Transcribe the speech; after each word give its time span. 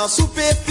na 0.00 0.08
superfície. 0.08 0.69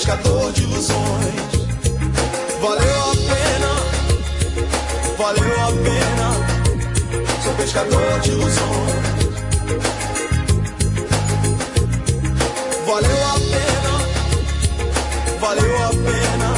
pescador 0.00 0.50
de 0.52 0.62
ilusões. 0.62 1.34
Valeu 2.62 3.00
a 3.02 3.14
pena, 3.28 3.72
valeu 5.18 5.60
a 5.60 5.72
pena, 5.84 6.28
sou 7.44 7.52
pescador 7.52 8.20
de 8.20 8.30
ilusões. 8.30 8.94
Valeu 12.86 13.26
a 13.26 13.34
pena, 13.52 13.92
valeu 15.38 15.76
a 15.84 15.90
pena, 15.90 16.50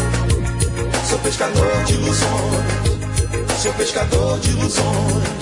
sou 1.10 1.18
pescador 1.18 1.84
de 1.84 1.94
ilusões, 1.94 3.60
sou 3.60 3.72
pescador 3.72 4.38
de 4.38 4.50
ilusões. 4.50 5.41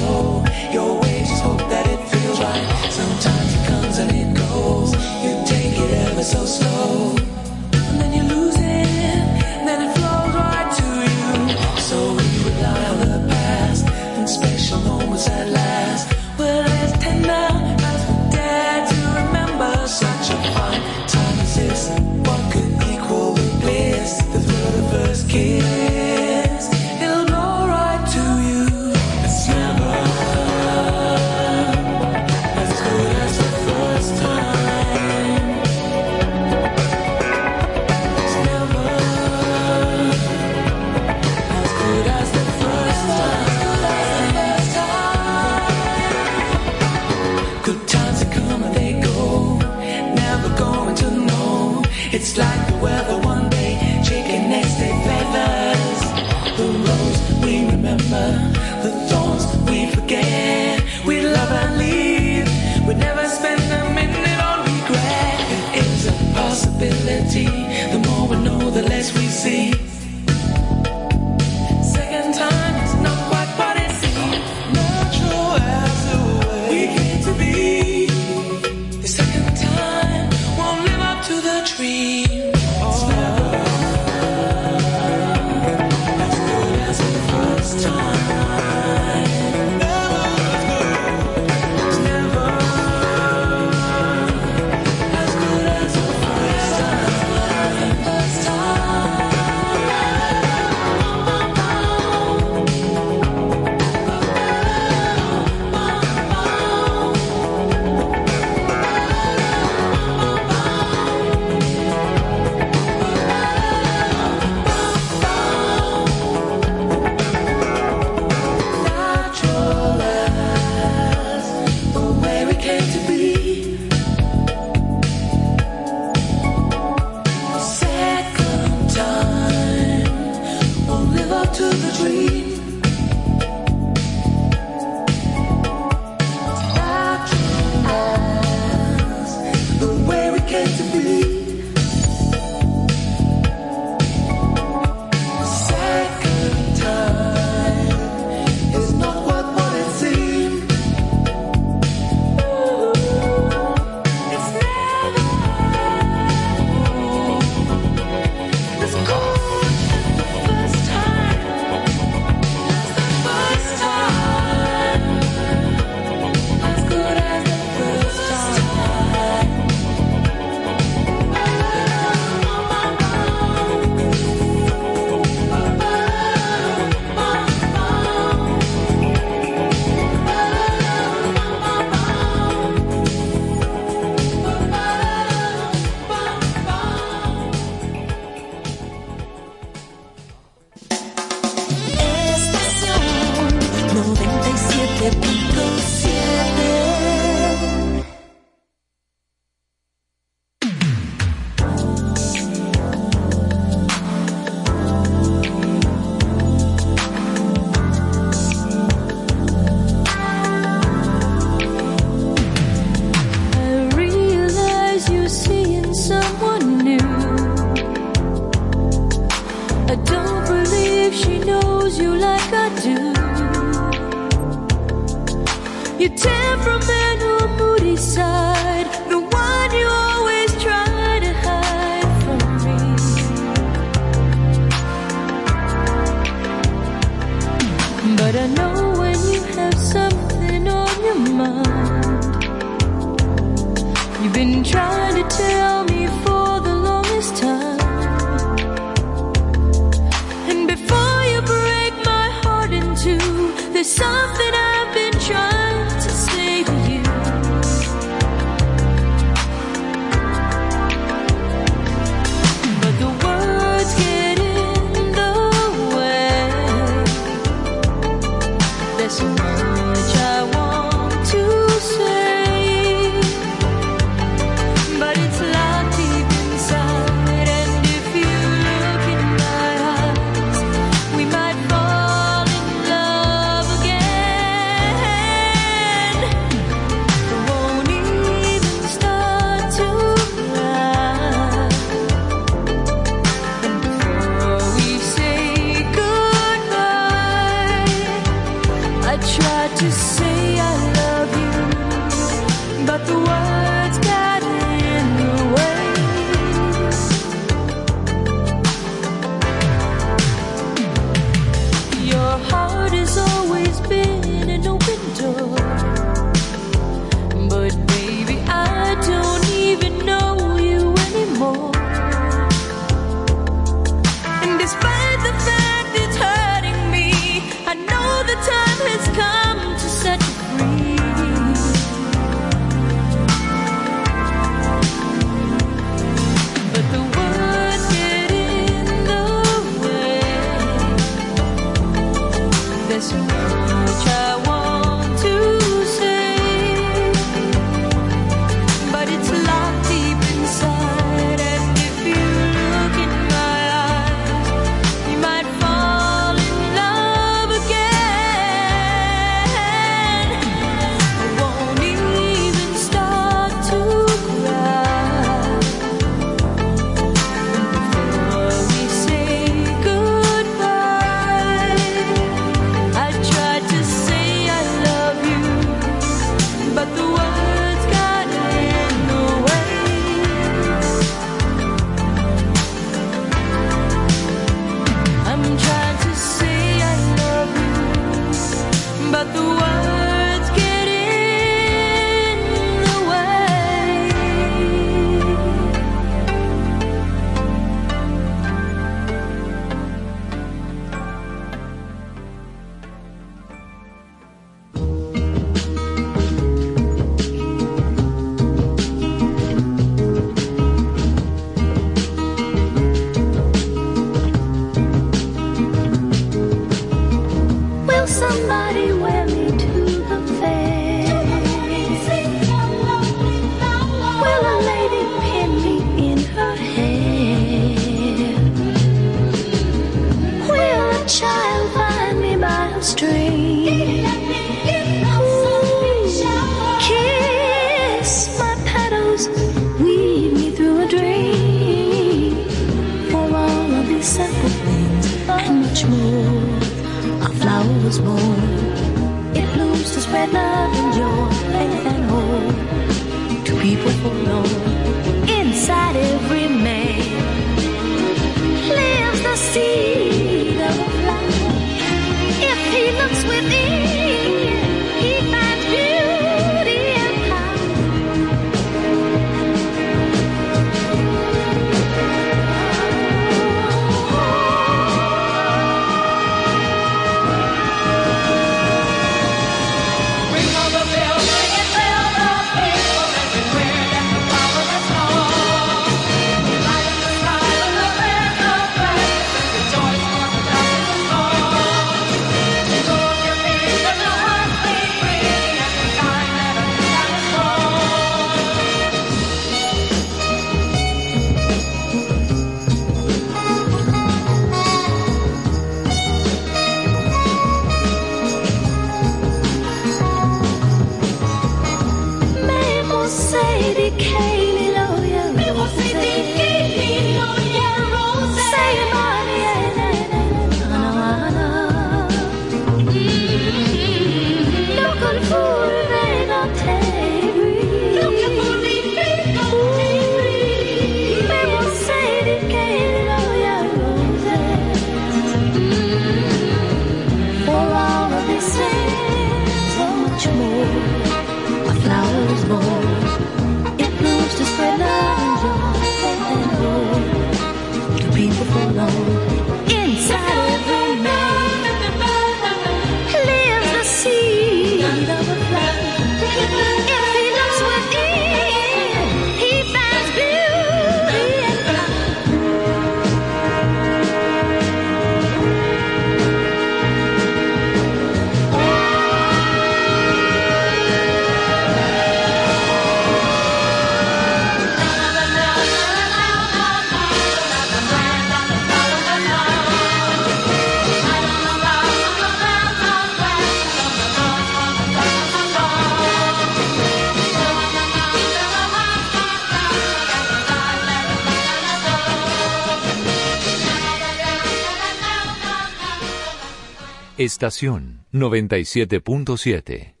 estación 597.41 598.05
97.7. 598.13 600.00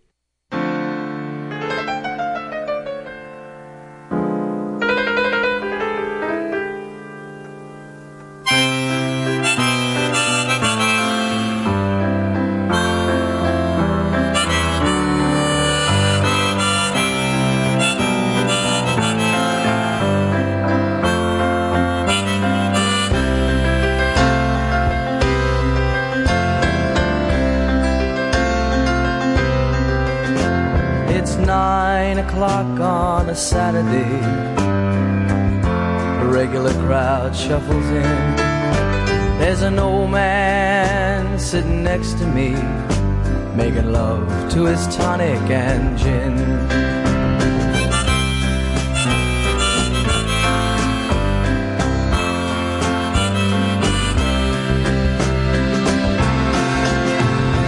to 44.51 44.65
his 44.65 44.87
tonic 44.95 45.41
and 45.49 45.97
gin. 45.97 46.33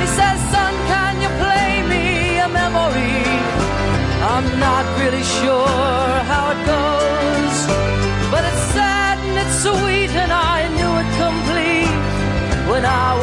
He 0.02 0.08
says, 0.18 0.38
Son, 0.52 0.74
can 0.92 1.14
you 1.24 1.32
play 1.44 1.70
me 1.94 2.04
a 2.40 2.50
memory? 2.50 3.24
I'm 4.34 4.48
not 4.60 4.86
really 5.00 5.24
sure 5.24 6.12
how 6.32 6.52
it 6.54 6.62
goes, 6.66 7.58
but 8.32 8.44
it's 8.50 8.66
sad 8.76 9.20
and 9.28 9.38
it's 9.44 9.58
sweet, 9.64 10.12
and 10.24 10.32
I 10.32 10.68
knew 10.76 10.94
it 11.02 11.10
complete 11.26 12.00
when 12.70 12.84
I 12.86 13.23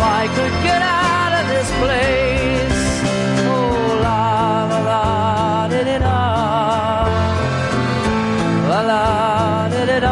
I 0.00 0.26
could 0.36 0.54
get 0.62 0.82
out 0.82 1.32
of 1.40 1.44
this 1.48 1.68
place. 1.82 2.84
Oh, 3.46 4.00
la 4.02 4.64
la 4.70 4.78
la, 4.90 5.68
did 5.68 5.86
it 5.86 6.00
La 8.70 8.80
la, 8.90 9.68
did 9.68 9.88
it 9.88 10.02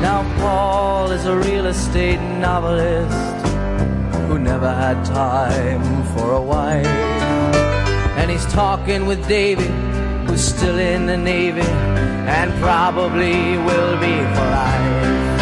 Now 0.00 0.20
Paul 0.40 1.10
is 1.10 1.24
a 1.26 1.36
real 1.36 1.66
estate 1.66 2.20
novelist 2.38 3.46
who 4.28 4.38
never 4.38 4.72
had 4.72 5.04
time 5.04 6.04
for 6.14 6.32
a 6.32 6.40
wife. 6.40 6.86
And 8.18 8.30
he's 8.30 8.46
talking 8.46 9.06
with 9.06 9.26
David, 9.28 9.70
still 10.42 10.78
in 10.78 11.06
the 11.06 11.16
Navy 11.16 11.60
and 11.60 12.52
probably 12.60 13.58
will 13.58 13.96
be 14.00 14.16
for 14.34 14.46
life. 14.50 15.41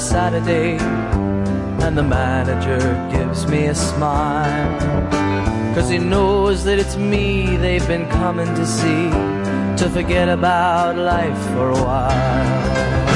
Saturday, 0.00 0.78
and 1.84 1.96
the 1.96 2.02
manager 2.02 2.80
gives 3.12 3.46
me 3.46 3.66
a 3.66 3.74
smile. 3.74 4.80
Cause 5.74 5.90
he 5.90 5.98
knows 5.98 6.64
that 6.64 6.78
it's 6.78 6.96
me 6.96 7.56
they've 7.58 7.86
been 7.86 8.08
coming 8.08 8.46
to 8.54 8.66
see, 8.66 9.10
to 9.76 9.90
forget 9.92 10.28
about 10.28 10.96
life 10.96 11.38
for 11.48 11.70
a 11.70 11.82
while. 11.84 13.09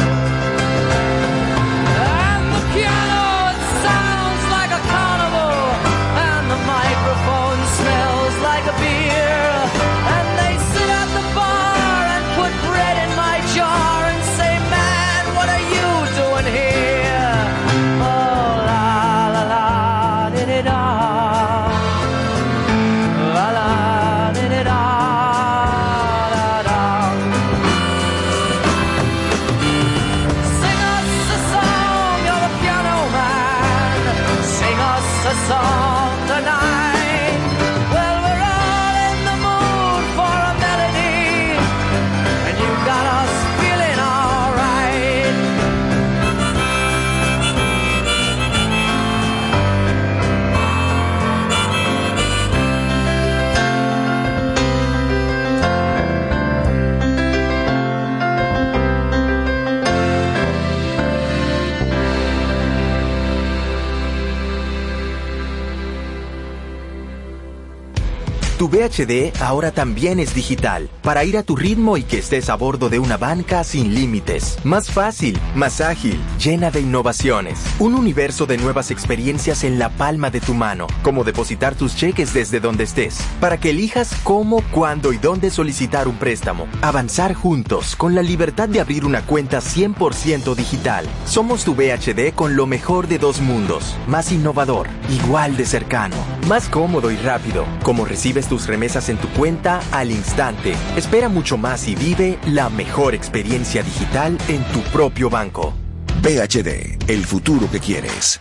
VHD 68.75 69.41
ahora 69.41 69.71
también 69.71 70.19
es 70.19 70.35
digital, 70.35 70.91
para 71.03 71.25
ir 71.25 71.39
a 71.39 71.45
tu 71.45 71.55
ritmo 71.55 71.97
y 71.97 72.03
que 72.03 72.19
estés 72.19 72.51
a 72.51 72.57
bordo 72.57 72.89
de 72.89 72.99
una 72.99 73.17
banca 73.17 73.63
sin 73.63 73.95
límites. 73.95 74.59
Más 74.65 74.91
fácil, 74.91 75.39
más 75.55 75.81
ágil, 75.81 76.21
llena 76.43 76.73
de 76.73 76.81
innovaciones. 76.81 77.61
Un 77.79 77.95
universo 77.95 78.47
de 78.47 78.59
nuevas 78.59 78.91
experiencias 78.91 79.63
en 79.63 79.79
la 79.79 79.91
palma 79.91 80.31
de 80.31 80.41
tu 80.41 80.55
mano, 80.55 80.89
como 81.05 81.23
depositar 81.23 81.77
tus 81.77 81.95
cheques 81.95 82.35
desde 82.35 82.59
donde 82.59 82.83
estés, 82.83 83.21
para 83.39 83.59
que 83.59 83.71
elijas 83.71 84.13
cómo, 84.25 84.61
cuándo 84.73 85.13
y 85.13 85.19
dónde 85.19 85.51
solicitar 85.51 86.09
un 86.09 86.17
préstamo. 86.17 86.67
Avanzar 86.83 87.33
juntos, 87.33 87.95
con 87.95 88.17
la 88.17 88.23
libertad 88.23 88.69
de 88.69 88.81
abrir 88.81 89.05
una 89.05 89.25
cuenta 89.25 89.59
100% 89.61 90.57
digital. 90.57 91.07
Somos 91.27 91.63
tu 91.63 91.77
VHD 91.77 92.35
con 92.35 92.57
lo 92.57 92.67
mejor 92.67 93.07
de 93.07 93.21
dos 93.21 93.41
mundos, 93.41 93.95
más 94.09 94.33
innovador, 94.33 94.89
igual 95.11 95.57
de 95.57 95.65
cercano, 95.65 96.17
más 96.49 96.69
cómodo 96.69 97.13
y 97.13 97.17
rápido, 97.19 97.67
como 97.85 98.05
recibes 98.05 98.49
tus 98.49 98.64
remesas 98.67 99.09
en 99.09 99.17
tu 99.17 99.29
cuenta 99.29 99.81
al 99.93 100.11
instante. 100.11 100.75
Espera 100.97 101.29
mucho 101.29 101.57
más 101.57 101.89
y 101.89 101.95
vive 101.95 102.39
la 102.47 102.69
mejor 102.71 103.15
experiencia 103.15 103.83
digital 103.83 104.39
en 104.49 104.63
tu 104.73 104.81
propio 104.93 105.31
banco. 105.31 105.75
PHD, 106.23 107.11
el 107.11 107.25
futuro 107.25 107.71
que 107.71 107.81
quieres. 107.81 108.41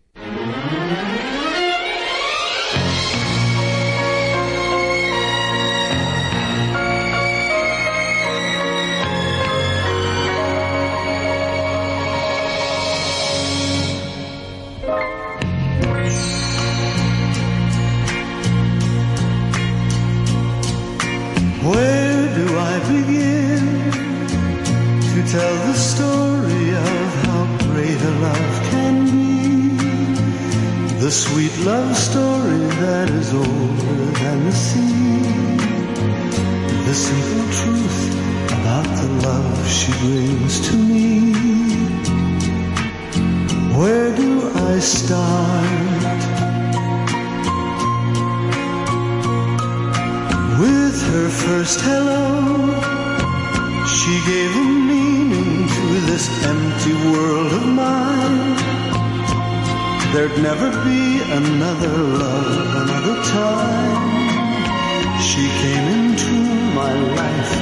start. 44.81 46.21
With 50.59 51.01
her 51.13 51.29
first 51.29 51.79
hello 51.81 52.73
She 53.87 54.13
gave 54.31 54.51
a 54.55 54.63
meaning 54.91 55.67
to 55.67 55.85
this 56.09 56.25
empty 56.45 56.93
world 57.11 57.51
of 57.53 57.65
mine. 57.67 58.55
There'd 60.13 60.37
never 60.41 60.69
be 60.83 61.21
another 61.41 61.95
love, 62.23 62.75
another 62.83 63.17
time. 63.23 64.25
She 65.21 65.45
came 65.63 65.85
into 65.99 66.33
my 66.79 66.93
life 67.19 67.53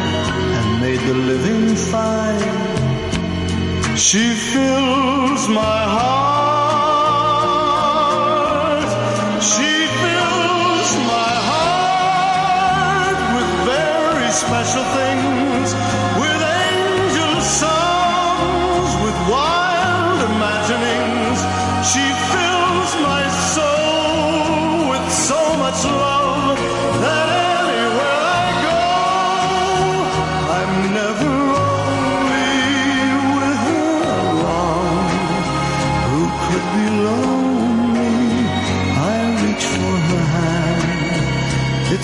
And 0.57 0.81
made 0.81 0.99
the 1.01 1.15
living 1.31 1.75
fine. 1.75 2.77
She 3.97 4.23
fills 4.51 5.47
my 5.49 5.79
heart. 5.95 6.48
She 9.41 9.87
fills 10.01 10.91
my 11.07 11.31
heart 11.49 13.19
with 13.35 13.49
very 13.65 14.31
special 14.31 14.83
things. 14.83 15.38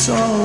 so 0.05 0.44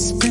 Spread 0.00 0.29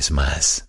vez 0.00 0.10
más. 0.10 0.66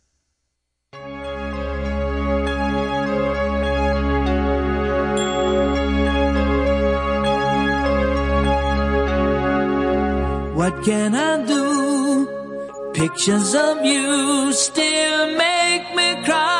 What 10.53 10.83
can 10.83 11.15
I 11.15 11.45
do? 11.45 12.27
Pictures 12.93 13.55
of 13.55 13.85
you 13.85 14.51
still 14.51 15.37
make 15.37 15.95
me 15.95 16.23
cry. 16.25 16.50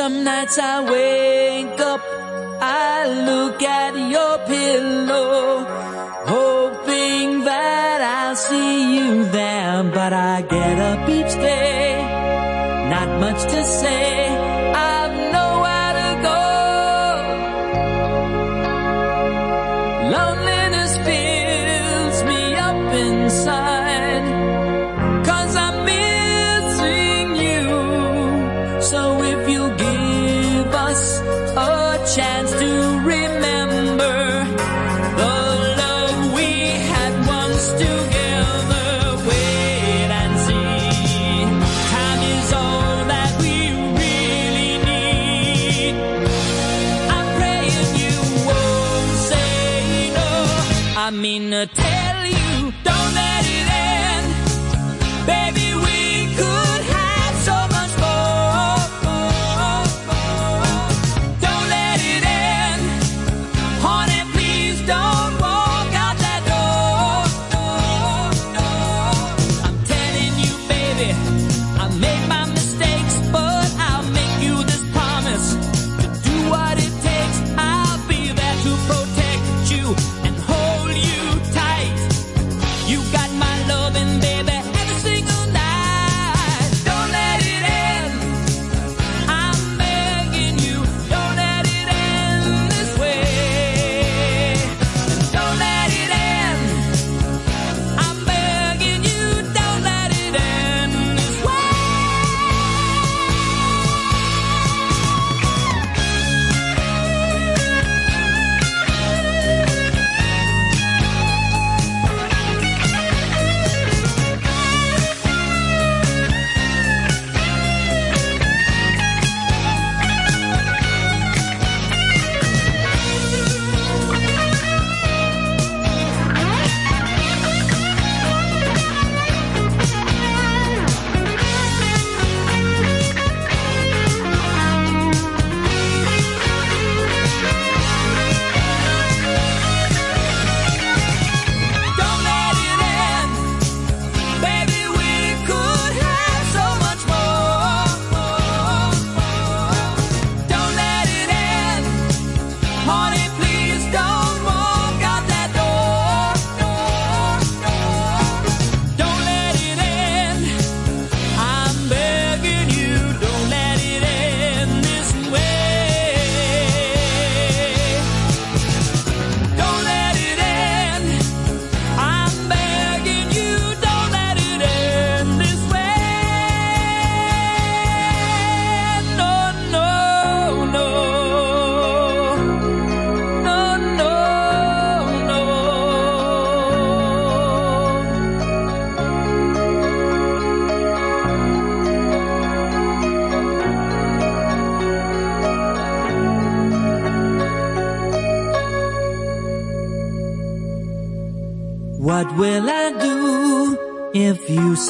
Some 0.00 0.24
nights 0.24 0.58
I 0.58 0.80
wake 0.80 1.78
up, 1.78 2.00
I 2.62 3.04
look 3.28 3.62
at 3.62 3.92
your 4.14 4.38
pillow, 4.46 5.66
hoping 6.24 7.44
that 7.44 8.00
I'll 8.00 8.34
see 8.34 8.96
you 8.96 9.24
there, 9.26 9.82
but 9.82 10.14
I 10.14 10.40
guess 10.40 10.59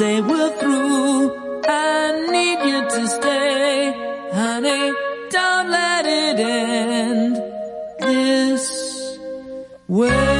say 0.00 0.18
we're 0.22 0.50
through. 0.56 1.62
I 1.68 2.24
need 2.34 2.58
you 2.70 2.80
to 2.94 3.06
stay, 3.06 3.92
honey. 4.32 4.92
Don't 5.28 5.68
let 5.70 6.06
it 6.06 6.40
end 6.40 7.36
this 8.00 9.18
way. 9.88 10.39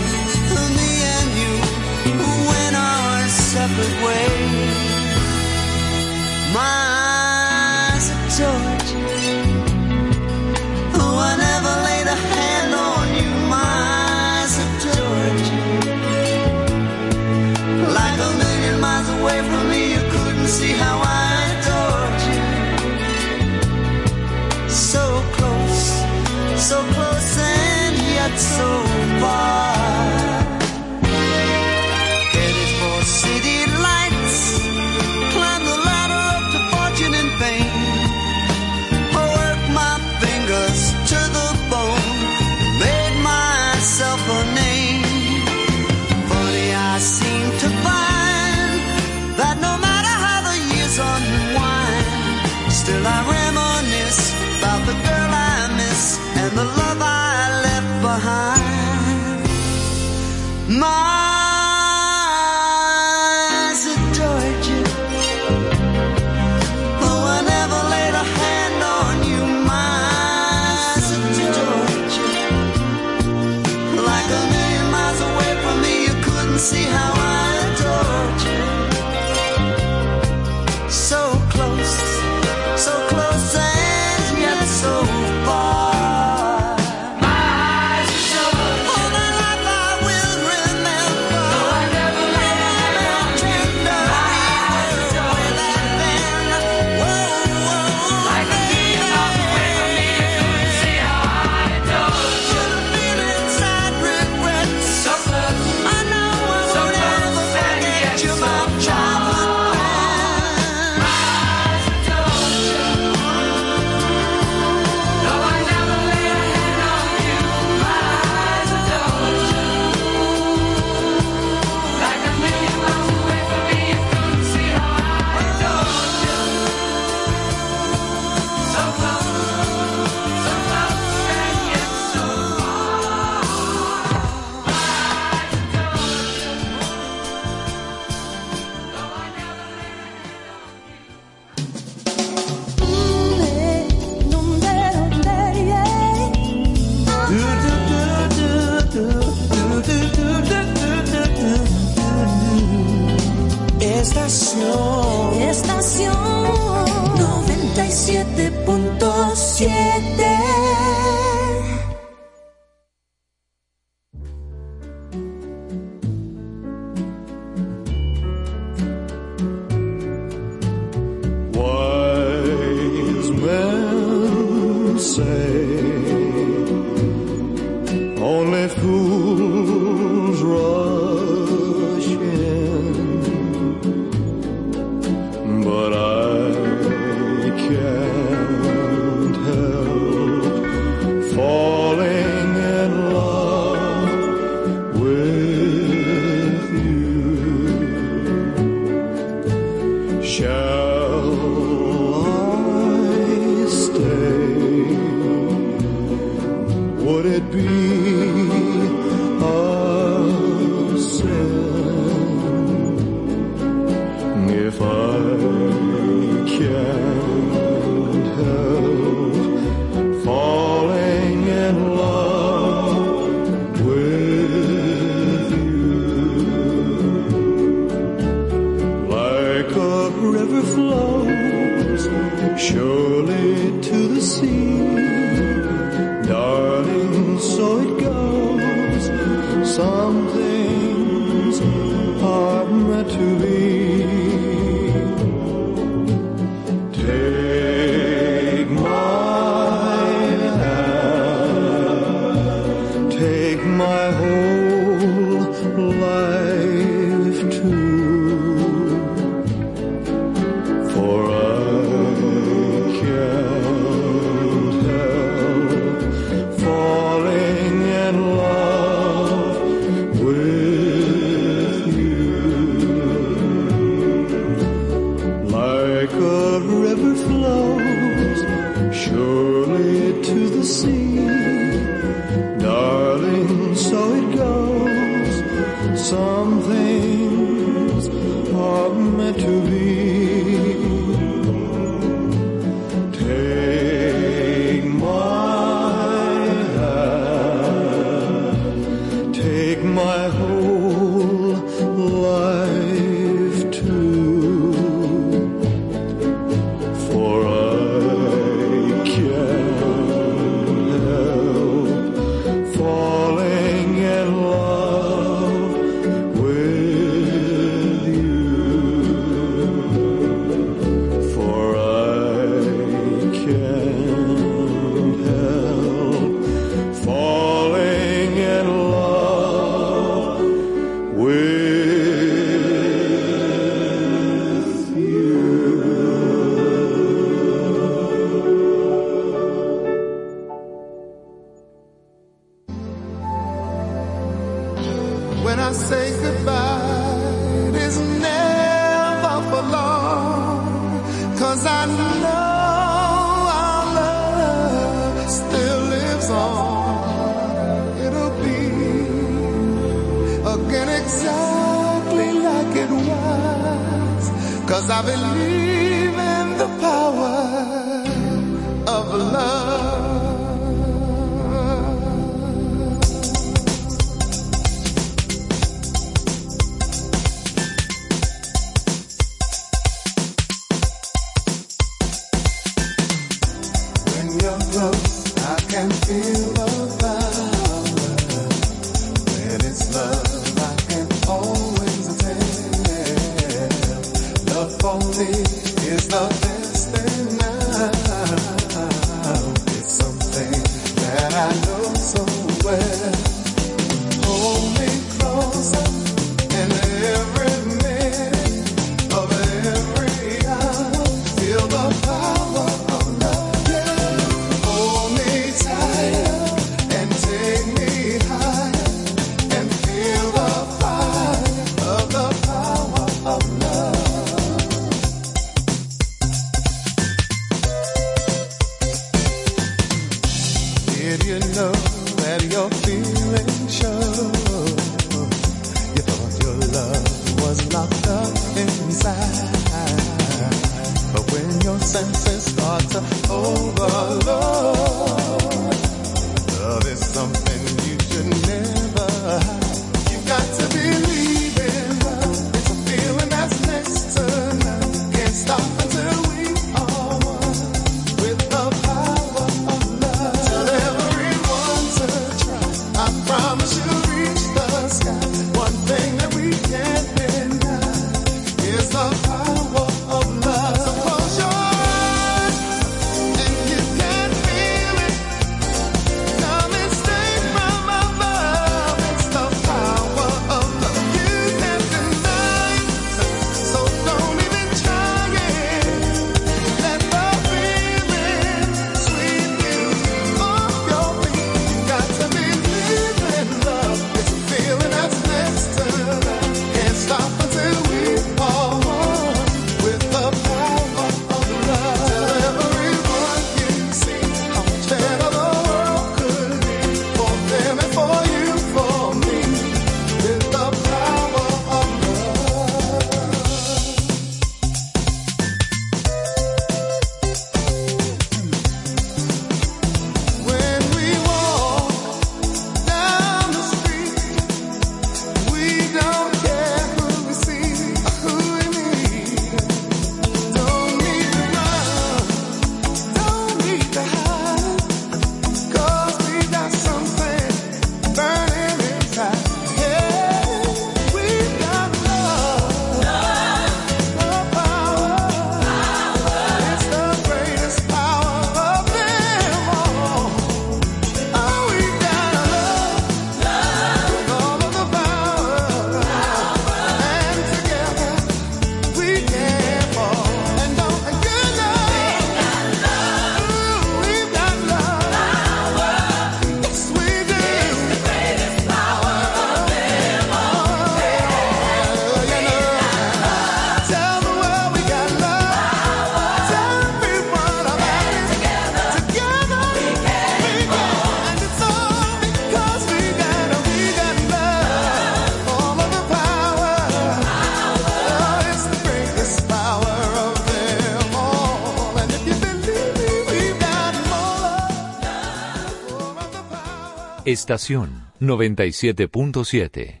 Estación 597.36 597.88
97.7. 598.18 600.00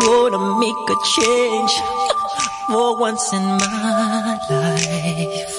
Gonna 0.00 0.58
make 0.60 0.88
a 0.90 0.96
change 1.16 1.72
for 2.68 3.00
once 3.00 3.32
in 3.32 3.40
my 3.40 4.38
life. 4.50 5.52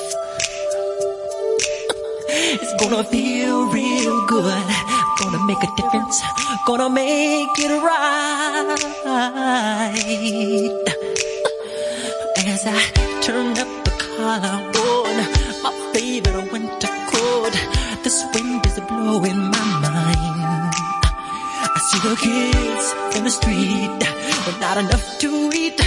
It's 2.62 2.74
gonna 2.80 3.04
feel 3.06 3.66
real 3.74 4.28
good. 4.28 4.66
Gonna 5.20 5.44
make 5.48 5.64
a 5.64 5.72
difference. 5.78 6.22
Gonna 6.68 6.90
make 6.92 7.58
it 7.58 7.72
right. 7.82 8.78
kids 22.68 23.18
in 23.18 23.24
the 23.24 23.30
street, 23.30 24.00
but 24.46 24.60
not 24.60 24.78
enough 24.78 25.08
to 25.20 25.30
eat. 25.54 25.80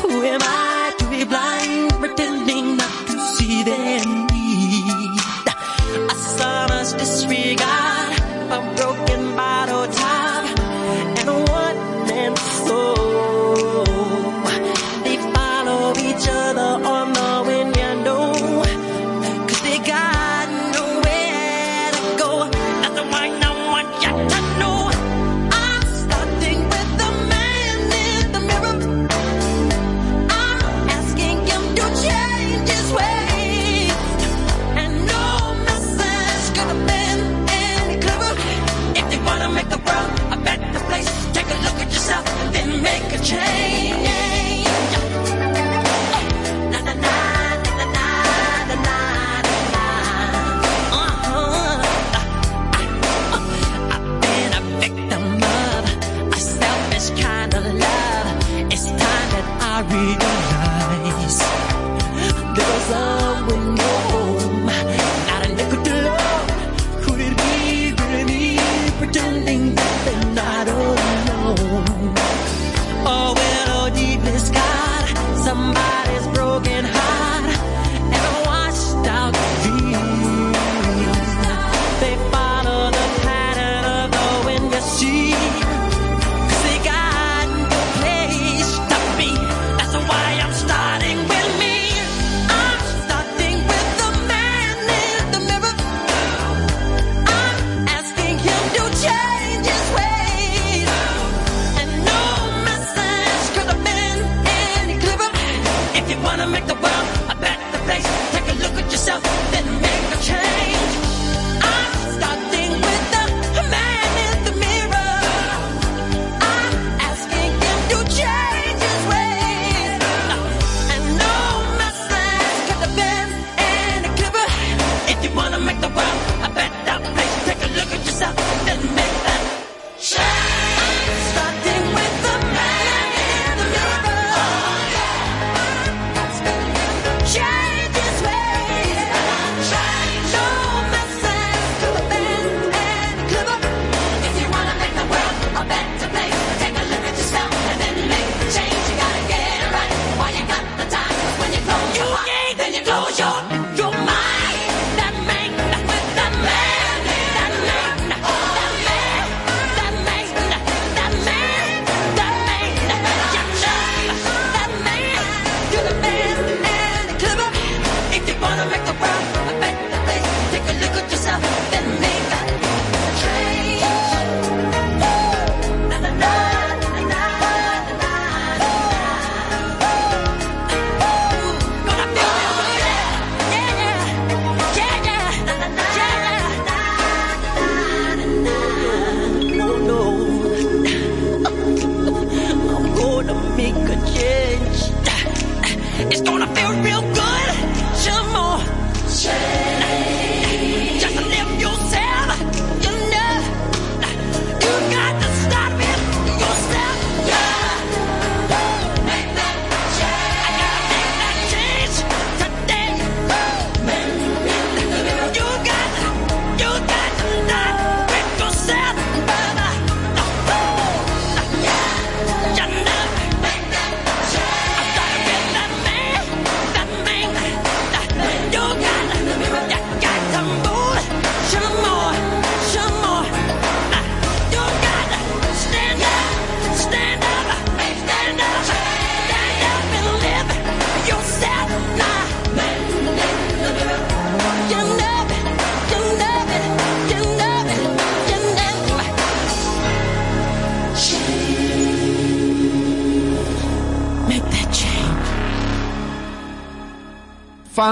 Who 0.00 0.22
am 0.22 0.40
I 0.42 0.94
to 0.98 1.04
be 1.10 1.24
blind, 1.24 1.92
pretending 2.02 2.76
not 2.76 3.06
to 3.08 3.14
see 3.34 3.62
their 3.62 4.04
need? 4.04 5.46
A 6.10 6.14
saw 6.14 6.66
disregard. 7.00 7.75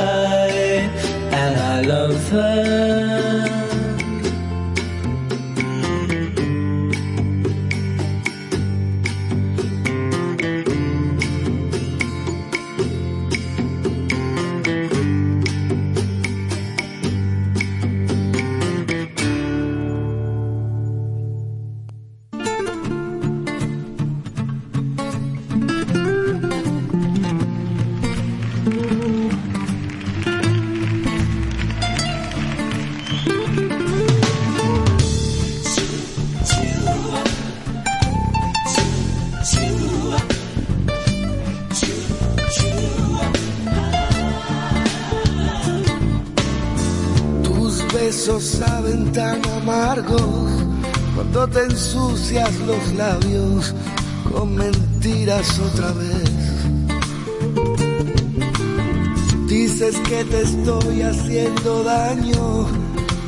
die, 0.00 0.88
and 1.32 1.56
I 1.56 1.80
love 1.80 2.28
her. 2.30 3.13
Otra 55.58 55.92
vez. 55.92 56.30
Dices 59.46 59.96
que 60.08 60.24
te 60.24 60.42
estoy 60.42 61.02
haciendo 61.02 61.84
daño, 61.84 62.66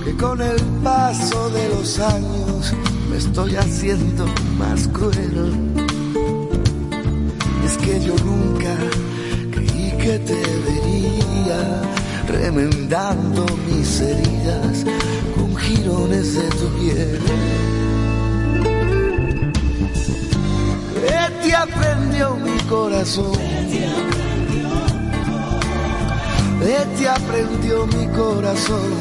que 0.05 0.17
con 0.17 0.41
el 0.41 0.61
paso 0.83 1.51
de 1.51 1.69
los 1.69 1.99
años 1.99 2.73
me 3.11 3.19
estoy 3.19 3.57
haciendo 3.57 4.25
más 4.59 4.89
cruel. 4.89 5.53
Es 7.65 7.77
que 7.79 8.01
yo 8.01 8.15
nunca 8.25 8.75
creí 9.53 9.93
que 9.99 10.19
te 10.19 10.41
vería 10.67 11.83
remendando 12.29 13.45
mis 13.69 14.01
heridas 14.01 14.85
con 15.37 15.55
jirones 15.57 16.35
de 16.35 16.49
tu 16.49 16.69
piel. 16.79 17.76
¿Qué 21.77 21.83
te 21.83 21.89
aprendió 21.89 22.37
mi 22.37 22.59
corazón? 22.69 23.33
¿Qué 26.61 26.79
te 26.99 27.09
aprendió 27.09 27.87
mi 27.87 28.07
corazón? 28.09 28.93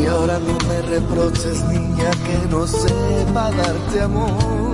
Y 0.00 0.06
ahora 0.06 0.38
no 0.38 0.58
me 0.68 0.82
reproches, 0.82 1.64
niña, 1.64 2.10
que 2.10 2.48
no 2.50 2.66
sepa 2.66 3.50
darte 3.52 4.00
amor. 4.02 4.73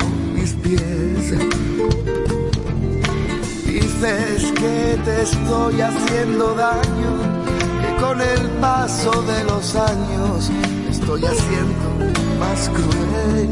Dices 3.65 4.51
que 4.59 4.99
te 5.05 5.21
estoy 5.21 5.81
haciendo 5.81 6.53
daño, 6.55 7.11
que 7.81 8.01
con 8.01 8.19
el 8.19 8.49
paso 8.59 9.11
de 9.23 9.43
los 9.45 9.75
años 9.75 10.51
estoy 10.89 11.23
haciendo 11.23 11.87
más 12.39 12.69
cruel. 12.69 13.49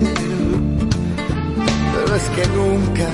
Pero 1.94 2.16
es 2.16 2.24
que 2.36 2.48
nunca 2.48 3.08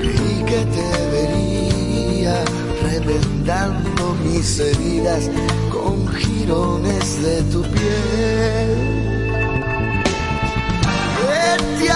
creí 0.00 0.44
que 0.44 0.64
te 0.76 0.88
vería 1.12 2.44
remendando 2.82 4.16
mis 4.24 4.58
heridas 4.58 5.30
con 5.70 6.08
jirones 6.08 7.22
de 7.22 7.42
tu 7.52 7.62
piel. 7.62 8.92
¿Qué 11.82 11.84
te 11.84 11.92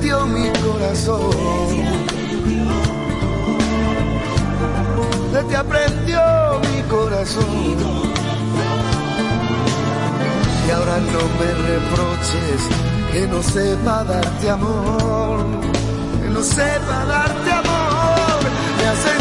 mi 0.00 0.48
corazón? 0.60 1.20
¿Qué 5.32 5.42
te 5.48 5.56
aprendió 5.56 6.20
mi 6.72 6.82
corazón? 6.88 7.76
Y 10.66 10.70
ahora 10.70 10.98
no 10.98 11.22
me 11.38 11.48
reproches 11.68 12.60
que 13.12 13.26
no 13.26 13.42
sepa 13.42 14.04
darte 14.04 14.50
amor, 14.50 15.46
que 16.22 16.28
no 16.30 16.42
sepa 16.42 17.04
darte 17.04 17.52
amor. 17.52 18.40
Me 18.78 18.86
has 18.88 19.19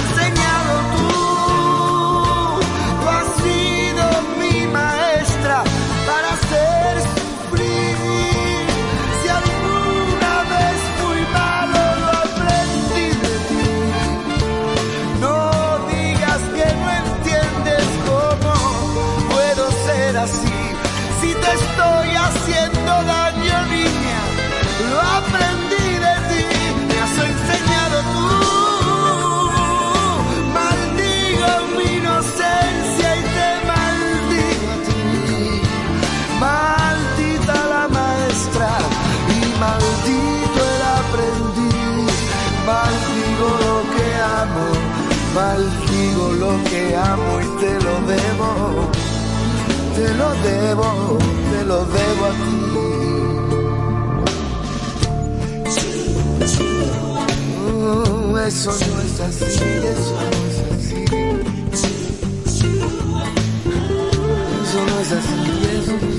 maldigo 45.40 46.26
lo 46.44 46.52
que 46.70 46.82
amo 46.96 47.32
y 47.40 47.48
te 47.62 47.74
lo 47.86 47.94
debo. 48.14 48.50
Te 49.96 50.08
lo 50.20 50.30
debo, 50.50 50.88
te 51.52 51.60
lo 51.70 51.80
debo 51.98 52.24
a 52.26 52.34
ti. 52.42 52.58
Oh, 57.72 58.38
eso 58.48 58.72
no 58.72 58.96
es 59.06 59.20
así, 59.28 59.46
eso 59.94 60.16
no 60.30 60.40
es 60.50 60.58
así. 60.74 60.98
Eso 64.64 64.80
no 64.88 64.96
es 65.04 65.12
así, 65.18 65.38
eso 65.78 65.92
no 65.92 66.08
es 66.08 66.14
así. 66.14 66.19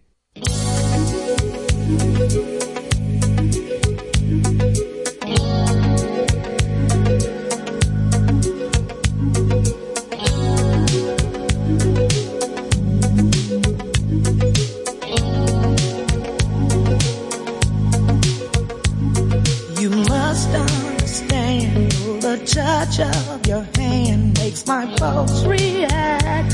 Pulse 25.01 25.45
react. 25.45 26.51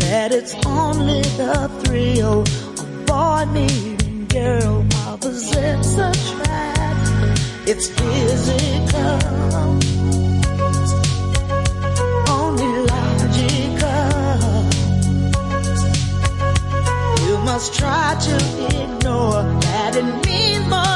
That 0.00 0.30
it's 0.32 0.54
only 0.64 1.20
the 1.40 1.68
thrill 1.80 2.40
of 2.82 3.06
boy 3.06 3.44
meeting 3.52 4.24
girl 4.28 4.86
opposites 5.06 5.92
attract. 6.08 7.04
It's 7.70 7.88
physical, 7.90 9.18
only 12.40 12.70
logical. 12.92 14.12
You 17.26 17.36
must 17.50 17.74
try 17.74 18.16
to 18.28 18.36
ignore 18.82 19.42
that 19.66 19.92
it 19.94 20.08
means 20.24 20.66
more 20.70 20.95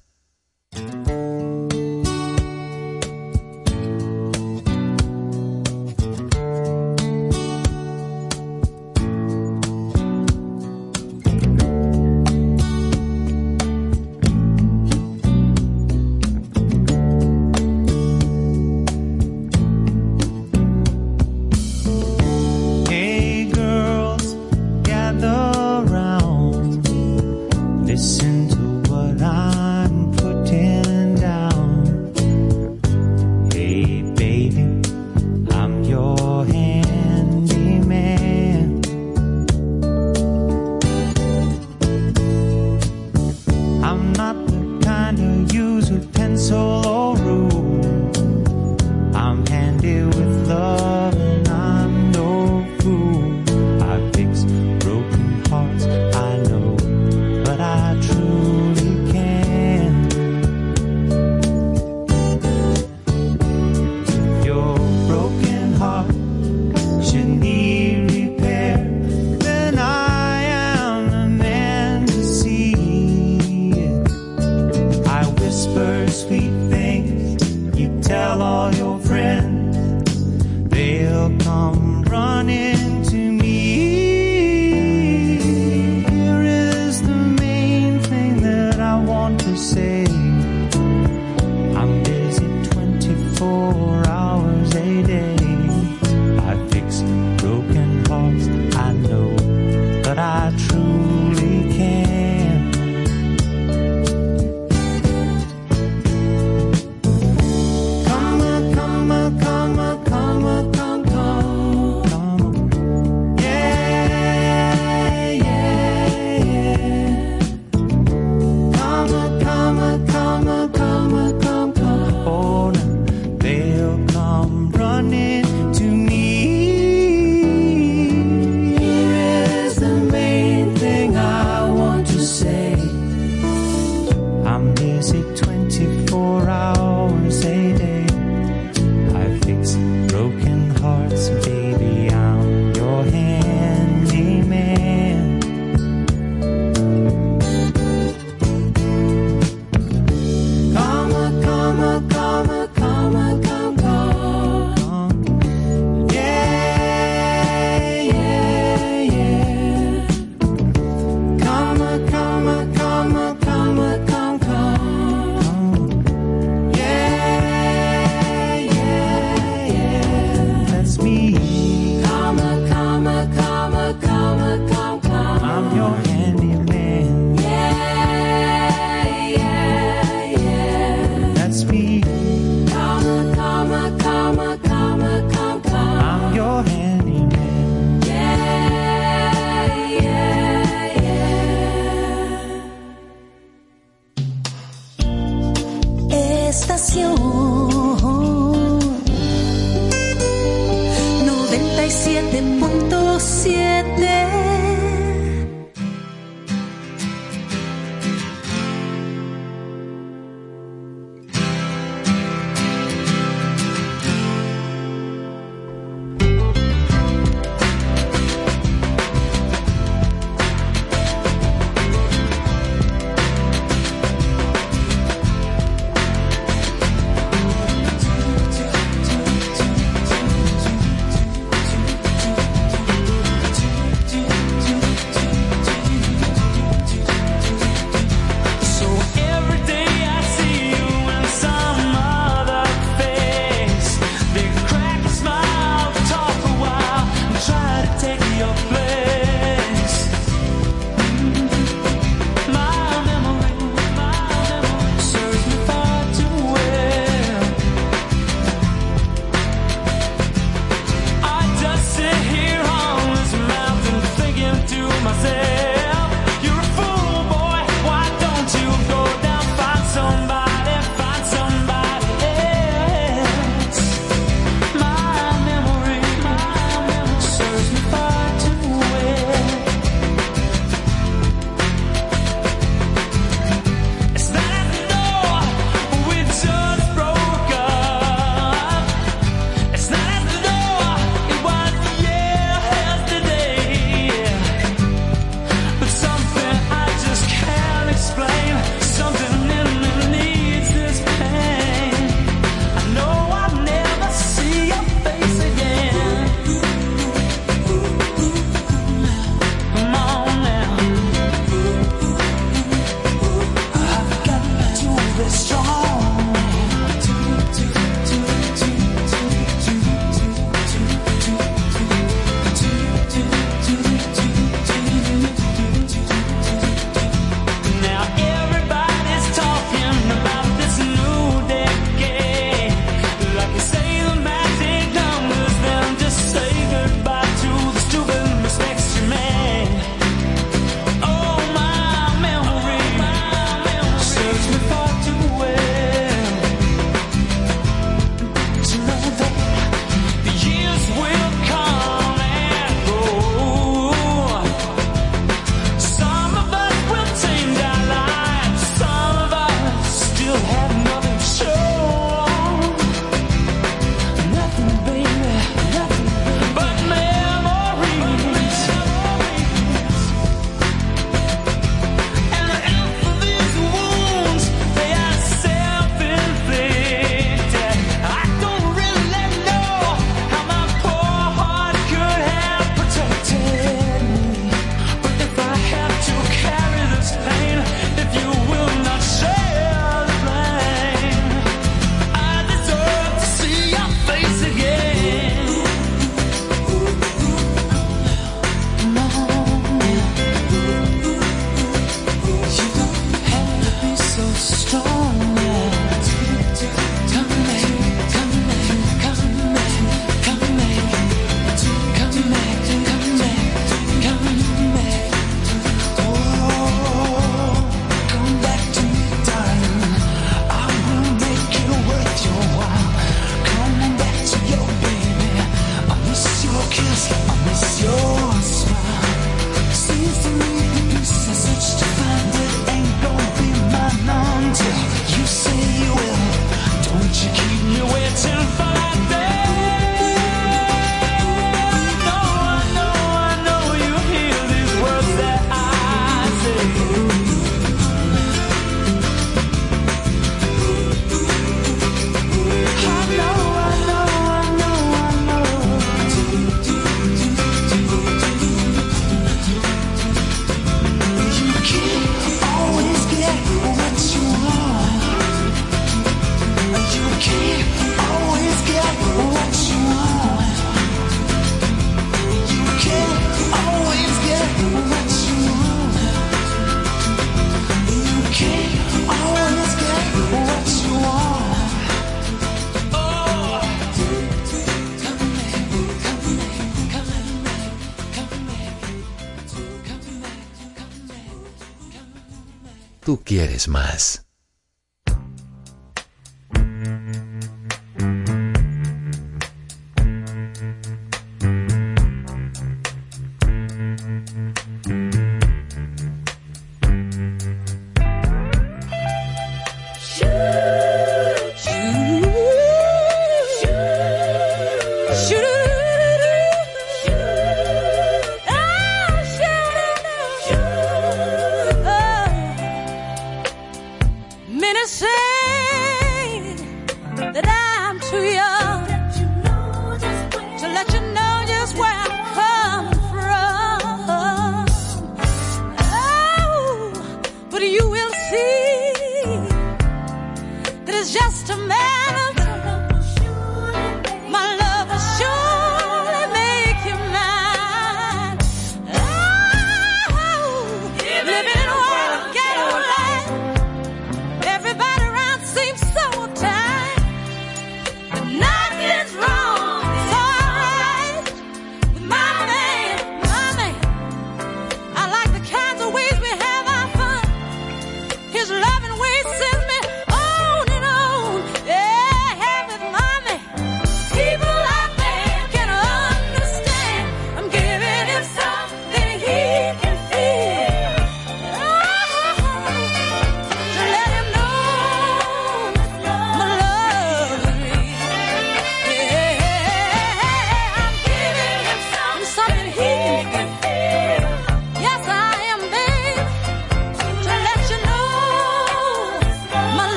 vez 493.61 493.67
más. 493.67 494.20